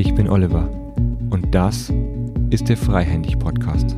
[0.00, 0.66] Ich bin Oliver
[1.28, 1.92] und das
[2.48, 3.94] ist der Freihändig Podcast.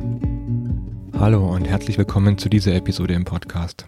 [1.13, 3.87] Hallo und herzlich willkommen zu dieser Episode im Podcast.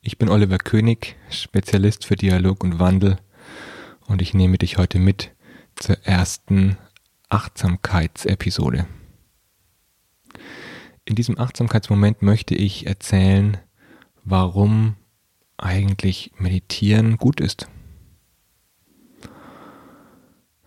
[0.00, 3.18] Ich bin Oliver König, Spezialist für Dialog und Wandel
[4.06, 5.32] und ich nehme dich heute mit
[5.74, 6.78] zur ersten
[7.28, 8.86] Achtsamkeitsepisode.
[11.04, 13.56] In diesem Achtsamkeitsmoment möchte ich erzählen,
[14.22, 14.94] warum
[15.56, 17.66] eigentlich Meditieren gut ist.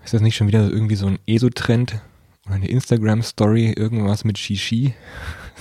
[0.04, 2.02] Ist das nicht schon wieder irgendwie so ein ESO-Trend
[2.46, 4.94] oder eine Instagram-Story, irgendwas mit Shishi?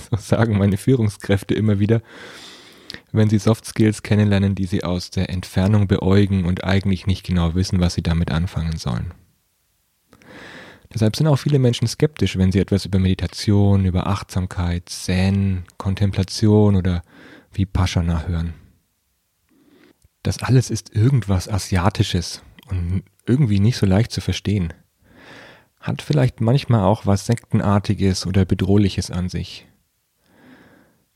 [0.09, 2.01] So sagen meine Führungskräfte immer wieder,
[3.11, 7.53] wenn sie Soft Skills kennenlernen, die sie aus der Entfernung beäugen und eigentlich nicht genau
[7.55, 9.13] wissen, was sie damit anfangen sollen.
[10.93, 16.75] Deshalb sind auch viele Menschen skeptisch, wenn sie etwas über Meditation, über Achtsamkeit, Zen, Kontemplation
[16.75, 17.03] oder
[17.53, 18.53] Vipassana hören.
[20.23, 24.73] Das alles ist irgendwas Asiatisches und irgendwie nicht so leicht zu verstehen.
[25.79, 29.67] Hat vielleicht manchmal auch was Sektenartiges oder Bedrohliches an sich.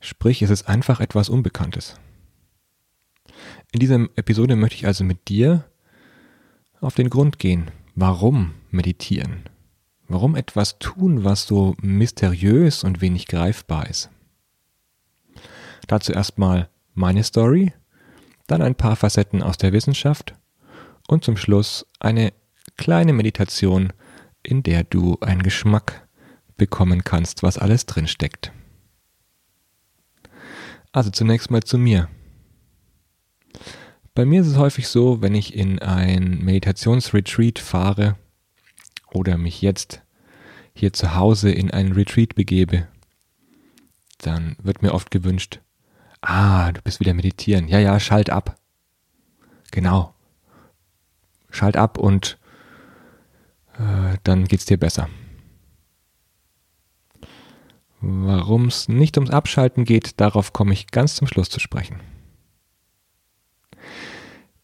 [0.00, 1.98] Sprich, es ist einfach etwas Unbekanntes.
[3.72, 5.64] In dieser Episode möchte ich also mit dir
[6.80, 7.70] auf den Grund gehen.
[7.94, 9.44] Warum meditieren?
[10.08, 14.10] Warum etwas tun, was so mysteriös und wenig greifbar ist?
[15.86, 17.72] Dazu erstmal meine Story
[18.46, 20.34] dann ein paar Facetten aus der Wissenschaft
[21.08, 22.32] und zum Schluss eine
[22.76, 23.92] kleine Meditation,
[24.42, 26.06] in der du einen Geschmack
[26.56, 28.52] bekommen kannst, was alles drin steckt.
[30.92, 32.08] Also zunächst mal zu mir.
[34.14, 38.16] Bei mir ist es häufig so, wenn ich in ein Meditationsretreat fahre
[39.12, 40.02] oder mich jetzt
[40.72, 42.88] hier zu Hause in ein Retreat begebe,
[44.18, 45.60] dann wird mir oft gewünscht,
[46.28, 47.68] Ah, du bist wieder meditieren.
[47.68, 48.56] Ja, ja, schalt ab.
[49.70, 50.12] Genau.
[51.56, 52.38] Schalt ab und
[53.78, 55.08] äh, dann geht's dir besser.
[58.00, 62.00] Warum es nicht ums Abschalten geht, darauf komme ich ganz zum Schluss zu sprechen.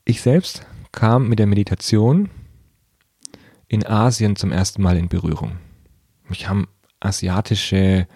[0.04, 2.30] Ich selbst kam mit der Meditation
[3.68, 5.58] in Asien zum ersten Mal in Berührung.
[6.28, 6.68] Mich haben
[7.00, 8.06] asiatische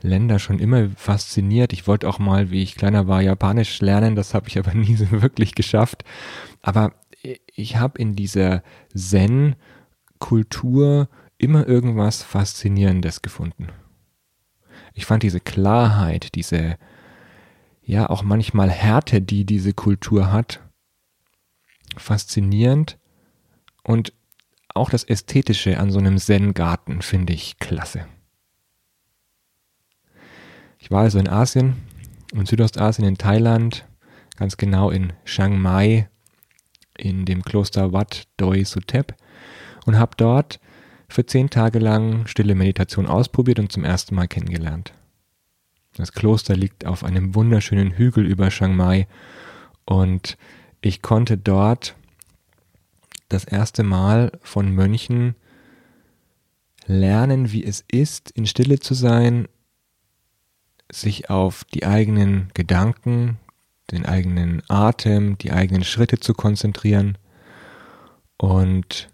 [0.00, 1.72] Länder schon immer fasziniert.
[1.72, 4.16] Ich wollte auch mal, wie ich kleiner war, Japanisch lernen.
[4.16, 6.04] Das habe ich aber nie so wirklich geschafft.
[6.62, 6.92] Aber
[7.54, 8.62] ich habe in dieser
[8.94, 11.08] Zen-Kultur
[11.38, 13.68] immer irgendwas Faszinierendes gefunden.
[14.94, 16.76] Ich fand diese Klarheit, diese,
[17.82, 20.60] ja, auch manchmal Härte, die diese Kultur hat,
[21.96, 22.98] faszinierend.
[23.82, 24.12] Und
[24.74, 28.06] auch das Ästhetische an so einem Zen-Garten finde ich klasse.
[30.78, 31.76] Ich war also in Asien,
[32.32, 33.86] in Südostasien, in Thailand,
[34.36, 36.08] ganz genau in Chiang Mai,
[36.98, 39.14] in dem Kloster Wat Doi Sutep
[39.86, 40.60] und habe dort
[41.08, 44.92] für zehn Tage lang stille Meditation ausprobiert und zum ersten Mal kennengelernt.
[45.96, 49.06] Das Kloster liegt auf einem wunderschönen Hügel über Chiang Mai
[49.84, 50.36] und
[50.80, 51.94] ich konnte dort
[53.28, 55.34] das erste Mal von Mönchen
[56.86, 59.48] lernen, wie es ist, in Stille zu sein
[60.92, 63.38] sich auf die eigenen Gedanken,
[63.90, 67.18] den eigenen Atem, die eigenen Schritte zu konzentrieren
[68.36, 69.08] und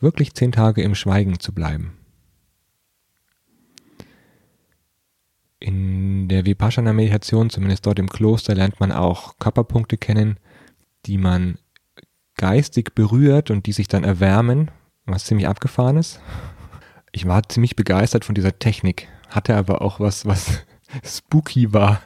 [0.00, 1.94] wirklich zehn Tage im Schweigen zu bleiben.
[5.60, 10.38] In der Vipassana-Meditation, zumindest dort im Kloster, lernt man auch Körperpunkte kennen,
[11.06, 11.58] die man
[12.36, 14.70] geistig berührt und die sich dann erwärmen,
[15.04, 16.20] was ziemlich abgefahren ist.
[17.10, 20.64] Ich war ziemlich begeistert von dieser Technik, hatte aber auch was, was
[21.04, 22.02] spooky war,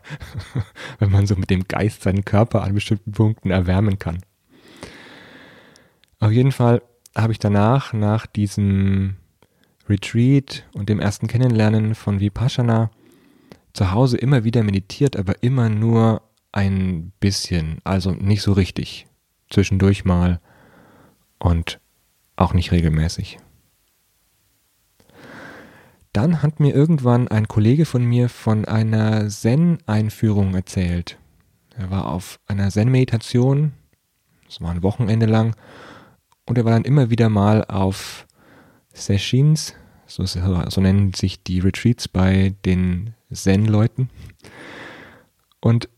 [0.99, 4.19] wenn man so mit dem Geist seinen Körper an bestimmten Punkten erwärmen kann.
[6.21, 6.83] Auf jeden Fall
[7.17, 9.17] habe ich danach, nach diesem
[9.89, 12.91] Retreat und dem ersten Kennenlernen von Vipassana,
[13.73, 16.23] zu Hause immer wieder meditiert, aber immer nur
[16.53, 19.07] ein bisschen, also nicht so richtig.
[19.51, 20.41] Zwischendurch mal
[21.39, 21.81] und
[22.37, 23.39] auch nicht regelmäßig.
[26.13, 31.19] Dann hat mir irgendwann ein Kollege von mir von einer Zen-Einführung erzählt.
[31.77, 33.73] Er war auf einer Zen-Meditation,
[34.45, 35.57] das war ein Wochenende lang,
[36.45, 38.27] und er war dann immer wieder mal auf
[38.93, 39.75] Sessions,
[40.07, 44.11] so, so nennen sich die Retreats bei den Zen-Leuten.
[45.61, 45.89] Und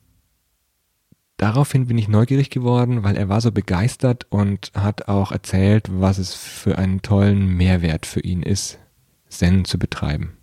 [1.38, 6.19] daraufhin bin ich neugierig geworden, weil er war so begeistert und hat auch erzählt, was
[6.19, 8.78] es für einen tollen Mehrwert für ihn ist,
[9.38, 10.36] Zen zu betreiben.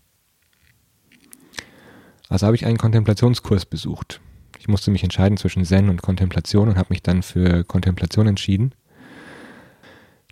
[2.30, 4.22] Also habe ich einen Kontemplationskurs besucht.
[4.58, 8.74] Ich musste mich entscheiden zwischen Zen und Kontemplation und habe mich dann für Kontemplation entschieden.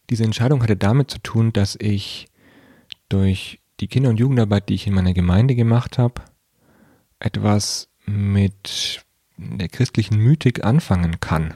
[0.10, 2.28] Diese Entscheidung hatte damit zu tun, dass ich
[3.10, 6.22] durch die Kinder- und Jugendarbeit, die ich in meiner Gemeinde gemacht habe,
[7.20, 9.04] etwas mit
[9.38, 11.54] der christlichen Mythik anfangen kann.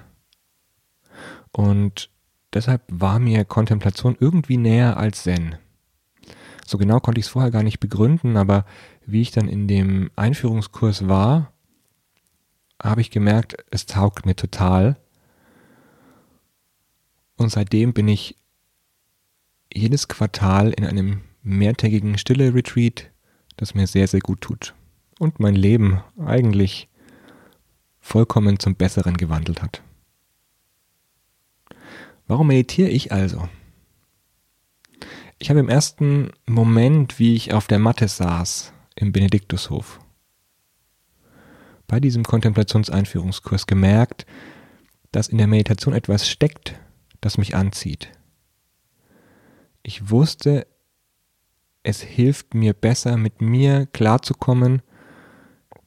[1.51, 2.09] Und
[2.53, 5.55] deshalb war mir Kontemplation irgendwie näher als Zen.
[6.65, 8.65] So genau konnte ich es vorher gar nicht begründen, aber
[9.06, 11.51] wie ich dann in dem Einführungskurs war,
[12.81, 14.98] habe ich gemerkt, es taugt mir total.
[17.38, 18.38] Und seitdem bin ich
[19.74, 23.10] jedes Quartal in einem mehrtägigen Stille-Retreat,
[23.57, 24.74] das mir sehr, sehr gut tut
[25.19, 26.89] und mein Leben eigentlich
[28.00, 29.81] vollkommen zum Besseren gewandelt hat.
[32.27, 33.48] Warum meditiere ich also?
[35.43, 39.99] Ich habe im ersten Moment, wie ich auf der Matte saß, im Benediktushof,
[41.85, 44.25] bei diesem Kontemplationseinführungskurs gemerkt,
[45.11, 46.79] dass in der Meditation etwas steckt,
[47.19, 48.09] das mich anzieht.
[49.81, 50.65] Ich wusste,
[51.83, 54.81] es hilft mir besser, mit mir klarzukommen,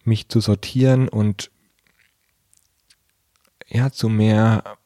[0.05, 1.51] mich zu sortieren und
[3.67, 4.77] ja, zu mehr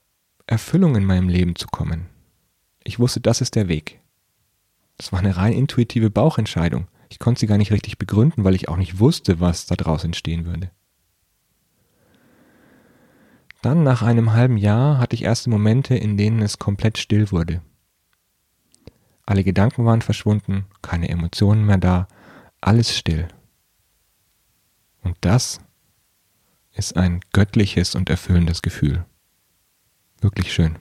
[0.47, 2.07] Erfüllung in meinem Leben zu kommen.
[2.85, 4.00] Ich wusste, das ist der Weg.
[5.01, 6.87] Das war eine rein intuitive Bauchentscheidung.
[7.09, 10.45] Ich konnte sie gar nicht richtig begründen, weil ich auch nicht wusste, was daraus entstehen
[10.45, 10.71] würde.
[13.63, 17.63] Dann, nach einem halben Jahr, hatte ich erste Momente, in denen es komplett still wurde.
[19.25, 22.07] Alle Gedanken waren verschwunden, keine Emotionen mehr da,
[22.61, 23.29] alles still.
[25.03, 25.63] Und das
[26.73, 29.07] ist ein göttliches und erfüllendes Gefühl.
[30.21, 30.79] Wirklich schön.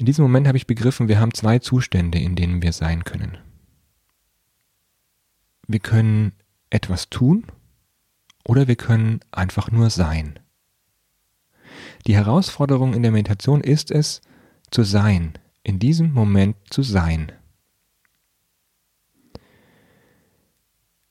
[0.00, 3.36] In diesem Moment habe ich begriffen, wir haben zwei Zustände, in denen wir sein können.
[5.68, 6.32] Wir können
[6.70, 7.44] etwas tun
[8.42, 10.38] oder wir können einfach nur sein.
[12.06, 14.22] Die Herausforderung in der Meditation ist es,
[14.70, 17.32] zu sein, in diesem Moment zu sein.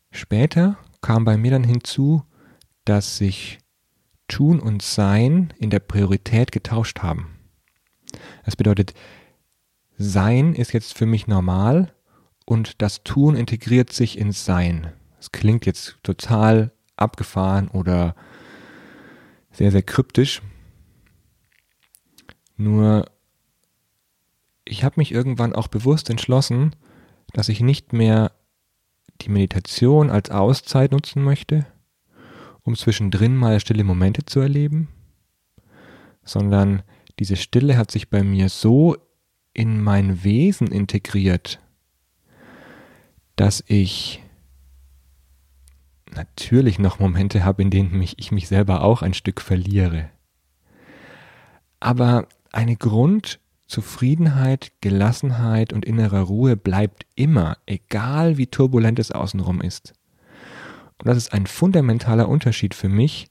[0.09, 2.23] Später kam bei mir dann hinzu,
[2.85, 3.59] dass sich
[4.27, 7.38] Tun und Sein in der Priorität getauscht haben.
[8.45, 8.93] Das bedeutet,
[9.97, 11.93] Sein ist jetzt für mich normal
[12.45, 14.93] und das Tun integriert sich ins Sein.
[15.19, 18.15] Es klingt jetzt total abgefahren oder
[19.51, 20.41] sehr, sehr kryptisch.
[22.55, 23.05] Nur
[24.65, 26.75] ich habe mich irgendwann auch bewusst entschlossen,
[27.33, 28.31] dass ich nicht mehr
[29.21, 31.65] die Meditation als Auszeit nutzen möchte,
[32.63, 34.89] um zwischendrin mal stille Momente zu erleben,
[36.23, 36.83] sondern
[37.19, 38.95] diese Stille hat sich bei mir so
[39.53, 41.59] in mein Wesen integriert,
[43.35, 44.23] dass ich
[46.15, 50.09] natürlich noch Momente habe, in denen mich, ich mich selber auch ein Stück verliere.
[51.79, 59.61] Aber eine Grund, Zufriedenheit, Gelassenheit und innerer Ruhe bleibt immer, egal wie turbulent es außenrum
[59.61, 59.93] ist.
[60.97, 63.27] Und das ist ein fundamentaler Unterschied für mich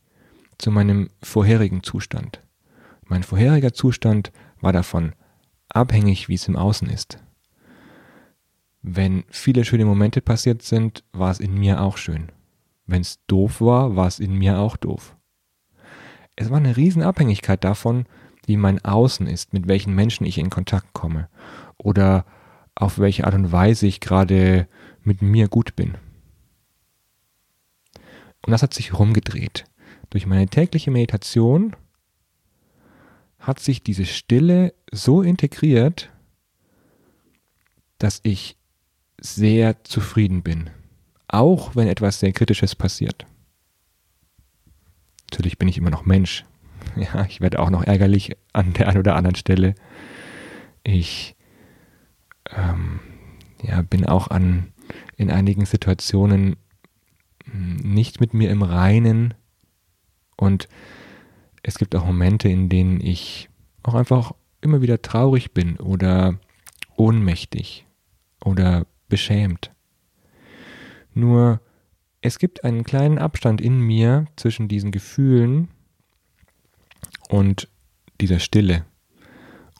[0.58, 2.40] zu meinem vorherigen Zustand.
[3.08, 5.14] Mein vorheriger Zustand war davon
[5.68, 7.18] abhängig, wie es im Außen ist.
[8.82, 12.30] Wenn viele schöne Momente passiert sind, war es in mir auch schön.
[12.86, 15.16] Wenn es doof war, war es in mir auch doof.
[16.36, 18.06] Es war eine Riesenabhängigkeit davon,
[18.46, 21.28] wie mein Außen ist, mit welchen Menschen ich in Kontakt komme
[21.76, 22.24] oder
[22.74, 24.68] auf welche Art und Weise ich gerade
[25.02, 25.96] mit mir gut bin.
[28.46, 29.64] Und das hat sich rumgedreht.
[30.10, 31.74] Durch meine tägliche Meditation
[33.48, 36.10] hat sich diese Stille so integriert,
[37.98, 38.56] dass ich
[39.20, 40.70] sehr zufrieden bin,
[41.26, 43.26] auch wenn etwas sehr Kritisches passiert.
[45.30, 46.44] Natürlich bin ich immer noch Mensch,
[46.96, 49.74] Ja, ich werde auch noch ärgerlich an der einen oder anderen Stelle.
[50.84, 51.36] Ich
[52.56, 53.00] ähm,
[53.62, 54.72] ja, bin auch an,
[55.16, 56.56] in einigen Situationen
[57.44, 59.34] hm, nicht mit mir im Reinen
[60.36, 60.68] und
[61.68, 63.50] es gibt auch Momente, in denen ich
[63.82, 64.32] auch einfach
[64.62, 66.38] immer wieder traurig bin oder
[66.96, 67.86] ohnmächtig
[68.42, 69.70] oder beschämt.
[71.12, 71.60] Nur
[72.22, 75.68] es gibt einen kleinen Abstand in mir zwischen diesen Gefühlen
[77.28, 77.68] und
[78.18, 78.86] dieser Stille.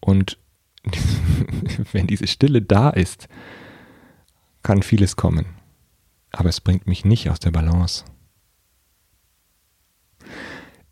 [0.03, 0.39] Und
[1.93, 3.29] wenn diese Stille da ist,
[4.63, 5.47] kann vieles kommen.
[6.33, 8.05] Aber es bringt mich nicht aus der Balance.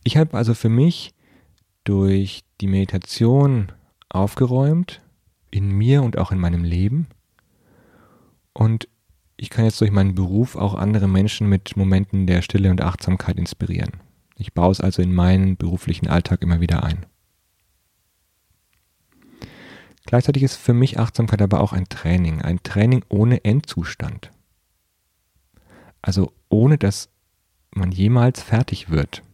[0.06, 1.14] Ich habe also für mich
[1.82, 3.72] durch die Meditation
[4.08, 5.02] aufgeräumt,
[5.50, 7.08] in mir und auch in meinem Leben.
[8.52, 8.86] Und
[9.36, 13.36] ich kann jetzt durch meinen Beruf auch andere Menschen mit Momenten der Stille und Achtsamkeit
[13.36, 13.94] inspirieren.
[14.36, 17.04] Ich baue es also in meinen beruflichen Alltag immer wieder ein.
[20.04, 24.30] Gleichzeitig ist für mich Achtsamkeit aber auch ein Training, ein Training ohne Endzustand.
[26.00, 27.08] Also ohne dass
[27.72, 29.24] man jemals fertig wird.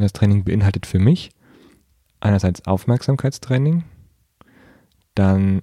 [0.00, 1.30] Und das Training beinhaltet für mich
[2.20, 3.84] einerseits Aufmerksamkeitstraining,
[5.14, 5.60] dann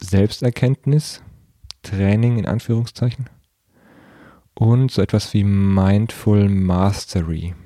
[0.00, 1.24] Selbsterkenntnis,
[1.82, 3.28] Training in Anführungszeichen
[4.54, 7.56] und so etwas wie Mindful Mastery.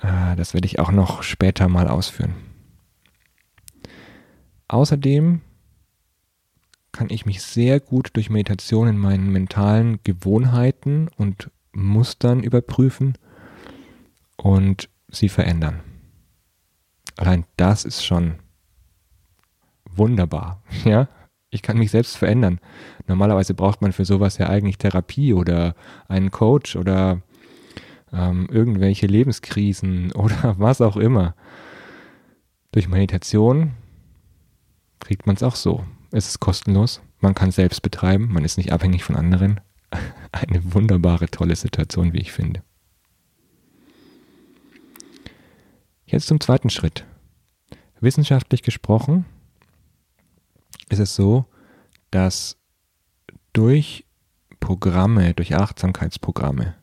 [0.00, 2.36] Äh, das werde ich auch noch später mal ausführen.
[4.68, 5.40] Außerdem
[6.92, 13.18] kann ich mich sehr gut durch Meditation in meinen mentalen Gewohnheiten und Mustern überprüfen
[14.46, 15.80] und sie verändern.
[17.16, 18.36] Allein das ist schon
[19.90, 21.08] wunderbar, ja?
[21.50, 22.60] Ich kann mich selbst verändern.
[23.08, 25.74] Normalerweise braucht man für sowas ja eigentlich Therapie oder
[26.06, 27.22] einen Coach oder
[28.12, 31.34] ähm, irgendwelche Lebenskrisen oder was auch immer.
[32.70, 33.72] Durch Meditation
[35.00, 35.84] kriegt man es auch so.
[36.12, 39.60] Es ist kostenlos, man kann es selbst betreiben, man ist nicht abhängig von anderen.
[40.30, 42.62] Eine wunderbare, tolle Situation, wie ich finde.
[46.08, 47.04] Jetzt zum zweiten Schritt.
[48.00, 49.24] Wissenschaftlich gesprochen
[50.88, 51.46] ist es so,
[52.12, 52.56] dass
[53.52, 54.06] durch
[54.60, 56.76] Programme, durch Achtsamkeitsprogramme,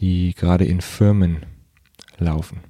[0.00, 1.46] die gerade in Firmen
[2.18, 2.60] laufen,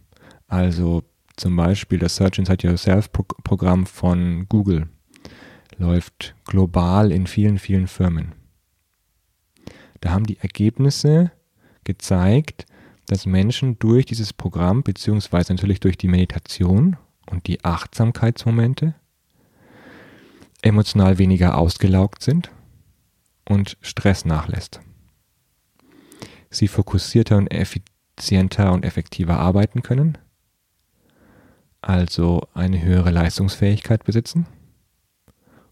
[0.46, 1.02] also
[1.36, 4.88] zum Beispiel das Search Inside Yourself Programm von Google,
[5.76, 8.32] läuft global in vielen, vielen Firmen.
[10.00, 11.32] Da haben die Ergebnisse
[11.82, 12.66] gezeigt,
[13.06, 16.96] dass Menschen durch dieses Programm, beziehungsweise natürlich durch die Meditation
[17.30, 18.94] und die Achtsamkeitsmomente,
[20.62, 22.50] emotional weniger ausgelaugt sind
[23.48, 24.80] und Stress nachlässt.
[26.50, 30.18] Sie fokussierter und effizienter und effektiver arbeiten können,
[31.80, 34.46] also eine höhere Leistungsfähigkeit besitzen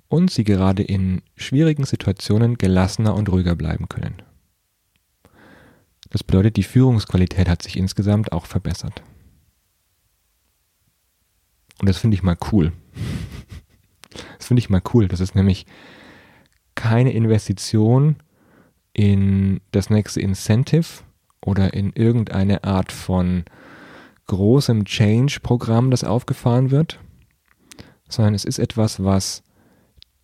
[0.08, 4.22] und sie gerade in schwierigen Situationen gelassener und ruhiger bleiben können.
[6.10, 9.02] Das bedeutet, die Führungsqualität hat sich insgesamt auch verbessert.
[11.80, 12.72] Und das finde ich mal cool.
[14.38, 15.06] Das finde ich mal cool.
[15.06, 15.66] Das ist nämlich
[16.74, 18.16] keine Investition
[18.92, 21.04] in das nächste Incentive
[21.44, 23.44] oder in irgendeine Art von
[24.26, 26.98] großem Change-Programm, das aufgefahren wird,
[28.08, 29.44] sondern es ist etwas, was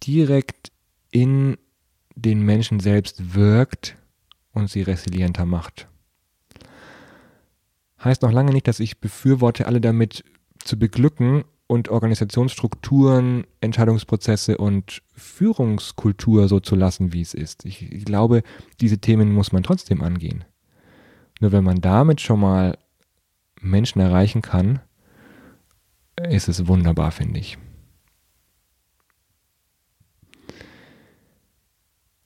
[0.02, 0.73] direkt
[1.11, 1.57] in
[2.16, 3.97] den Menschen selbst wirkt
[4.57, 5.87] und sie resilienter macht.
[8.03, 10.25] Heißt noch lange nicht, dass ich befürworte, alle damit
[10.59, 17.65] zu beglücken und Organisationsstrukturen, Entscheidungsprozesse und Führungskultur so zu lassen, wie es ist.
[17.65, 18.43] Ich, glaube,
[18.81, 20.45] diese Themen muss man trotzdem angehen.
[21.41, 22.79] Nur wenn man damit schon mal
[23.61, 24.81] Menschen erreichen kann,
[26.31, 27.59] ist es wunderbar, finde ich.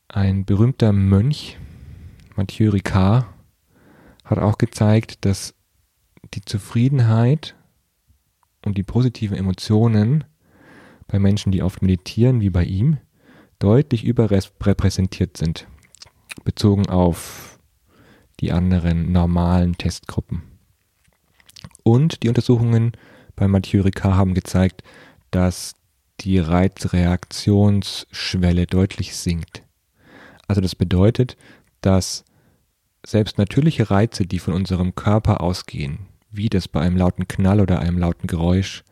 [0.09, 1.57] Ein berühmter Mönch
[2.41, 3.27] Mathieu Ricard
[4.25, 5.53] hat auch gezeigt, dass
[6.33, 7.55] die Zufriedenheit
[8.65, 10.25] und die positiven Emotionen
[11.07, 12.97] bei Menschen, die oft meditieren, wie bei ihm,
[13.59, 15.67] deutlich überrepräsentiert sind,
[16.43, 17.59] bezogen auf
[18.41, 20.41] die anderen normalen Testgruppen.
[21.83, 22.93] Und die Untersuchungen
[23.37, 24.83] bei Mathieu Ricard haben gezeigt,
[25.31, 25.75] dass
[26.21, 29.63] die Reizreaktionsschwelle deutlich sinkt.
[30.49, 31.37] Also das bedeutet,
[31.83, 32.25] dass
[33.05, 37.81] selbst natürliche Reize, die von unserem Körper ausgehen, wie das bei einem lauten Knall oder
[37.81, 38.85] einem lauten Geräusch,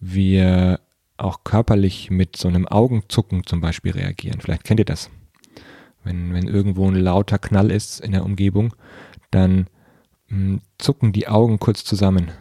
[0.00, 0.80] wir
[1.16, 4.40] auch körperlich mit so einem Augenzucken zum Beispiel reagieren.
[4.40, 5.10] Vielleicht kennt ihr das.
[6.04, 8.74] Wenn, wenn irgendwo ein lauter Knall ist in der Umgebung,
[9.30, 9.68] dann
[10.28, 12.32] mh, hm, zucken die Augen kurz zusammen.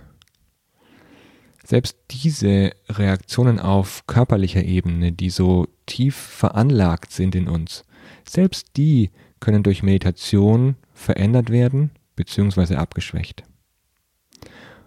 [1.64, 7.86] Selbst diese Reaktionen auf körperlicher Ebene, die so tief veranlagt sind in uns,
[8.28, 12.76] selbst die können durch Meditation verändert werden bzw.
[12.76, 13.44] abgeschwächt.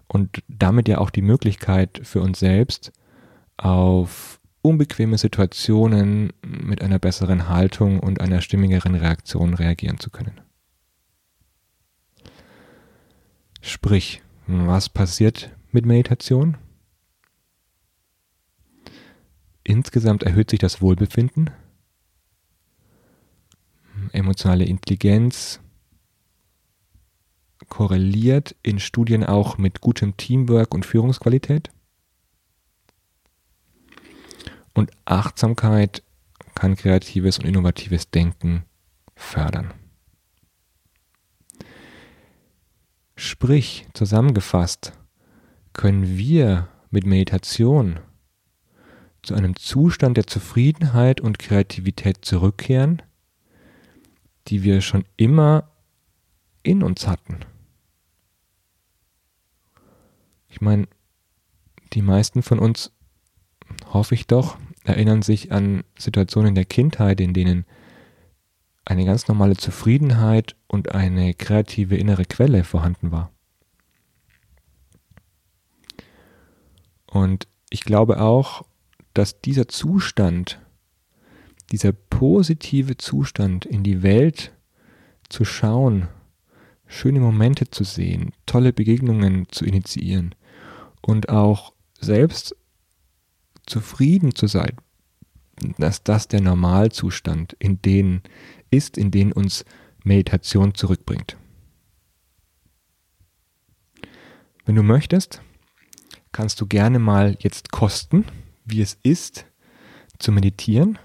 [0.07, 2.91] Und damit ja auch die Möglichkeit für uns selbst
[3.57, 10.41] auf unbequeme Situationen mit einer besseren Haltung und einer stimmigeren Reaktion reagieren zu können.
[13.61, 16.57] Sprich, was passiert mit Meditation?
[19.63, 21.49] Insgesamt erhöht sich das Wohlbefinden,
[24.15, 25.59] emotionale Intelligenz
[27.69, 31.69] korreliert in Studien auch mit gutem Teamwork und Führungsqualität.
[34.73, 36.03] Und Achtsamkeit
[36.53, 38.63] kann kreatives und innovatives Denken
[39.15, 39.73] fördern.
[43.15, 44.93] Sprich, zusammengefasst,
[45.73, 47.99] können wir mit Meditation
[49.21, 53.01] zu einem Zustand der Zufriedenheit und Kreativität zurückkehren,
[54.47, 55.71] die wir schon immer
[56.63, 57.39] in uns hatten.
[60.49, 60.87] Ich meine,
[61.93, 62.91] die meisten von uns,
[63.91, 67.65] hoffe ich doch, erinnern sich an Situationen der Kindheit, in denen
[68.85, 73.31] eine ganz normale Zufriedenheit und eine kreative innere Quelle vorhanden war.
[77.07, 78.63] Und ich glaube auch,
[79.13, 80.59] dass dieser Zustand,
[81.71, 84.53] dieser positive Zustand in die Welt
[85.29, 86.07] zu schauen,
[86.87, 90.35] schöne Momente zu sehen, tolle Begegnungen zu initiieren
[91.01, 92.55] und auch selbst
[93.65, 94.75] zufrieden zu sein,
[95.77, 98.21] dass das der Normalzustand in den
[98.69, 99.65] ist, in den uns
[100.03, 101.37] Meditation zurückbringt.
[104.65, 105.41] Wenn du möchtest,
[106.31, 108.25] kannst du gerne mal jetzt kosten,
[108.65, 109.45] wie es ist,
[110.19, 110.97] zu meditieren.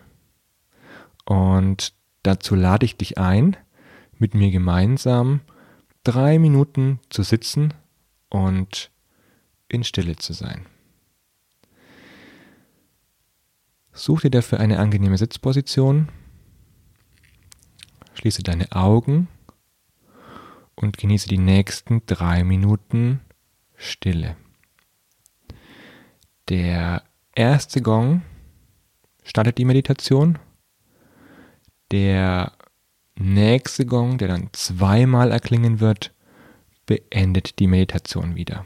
[1.30, 1.94] Und
[2.24, 3.56] dazu lade ich dich ein,
[4.18, 5.42] mit mir gemeinsam
[6.02, 7.72] drei Minuten zu sitzen
[8.30, 8.90] und
[9.68, 10.66] in Stille zu sein.
[13.92, 16.08] Such dir dafür eine angenehme Sitzposition,
[18.14, 19.28] schließe deine Augen
[20.74, 23.20] und genieße die nächsten drei Minuten
[23.76, 24.36] Stille.
[26.48, 27.04] Der
[27.36, 28.22] erste Gong
[29.22, 30.40] startet die Meditation.
[31.90, 32.52] Der
[33.18, 36.14] nächste Gong, der dann zweimal erklingen wird,
[36.86, 38.64] beendet die Meditation wieder.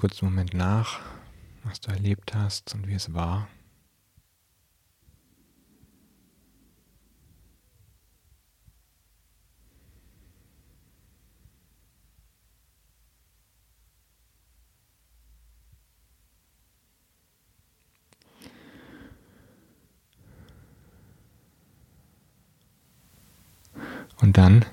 [0.00, 0.98] Kurzen Moment nach,
[1.62, 3.48] was du erlebt hast und wie es war.
[24.22, 24.64] Und dann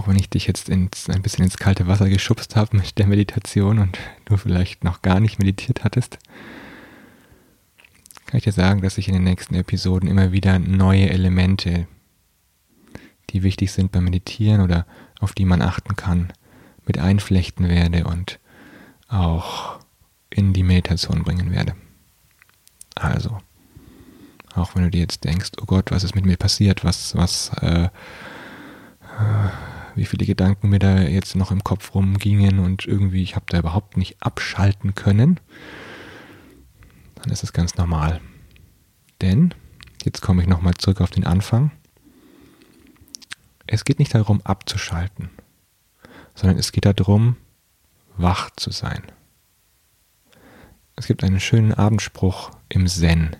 [0.00, 3.06] auch wenn ich dich jetzt ins, ein bisschen ins kalte Wasser geschubst habe mit der
[3.06, 6.18] Meditation und du vielleicht noch gar nicht meditiert hattest,
[8.24, 11.86] kann ich dir sagen, dass ich in den nächsten Episoden immer wieder neue Elemente,
[13.28, 14.86] die wichtig sind beim Meditieren oder
[15.20, 16.32] auf die man achten kann,
[16.86, 18.38] mit einflechten werde und
[19.08, 19.80] auch
[20.30, 21.74] in die Meditation bringen werde.
[22.94, 23.36] Also,
[24.54, 27.50] auch wenn du dir jetzt denkst, oh Gott, was ist mit mir passiert, was, was,
[27.60, 27.90] äh, äh
[30.00, 33.58] wie viele Gedanken mir da jetzt noch im Kopf rumgingen und irgendwie ich habe da
[33.58, 35.38] überhaupt nicht abschalten können,
[37.16, 38.22] dann ist es ganz normal.
[39.20, 39.52] Denn,
[40.02, 41.70] jetzt komme ich nochmal zurück auf den Anfang,
[43.66, 45.28] es geht nicht darum abzuschalten,
[46.34, 47.36] sondern es geht darum,
[48.16, 49.02] wach zu sein.
[50.96, 53.36] Es gibt einen schönen Abendspruch im Zen,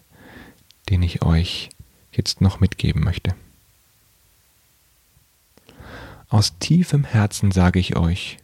[0.90, 1.70] den ich euch
[2.12, 3.34] jetzt noch mitgeben möchte.
[6.30, 8.38] Aus tiefem Herzen sage ich euch,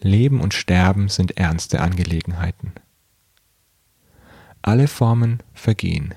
[0.00, 2.72] Leben und Sterben sind ernste Angelegenheiten.
[4.62, 6.14] Alle Formen vergehen.